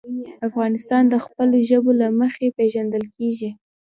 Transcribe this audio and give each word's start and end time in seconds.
افغانستان 0.47 1.03
د 1.09 1.15
خپلو 1.25 1.57
ژبو 1.69 1.91
له 2.01 2.07
مخې 2.21 2.47
پېژندل 2.57 3.03
کېږي. 3.15 3.49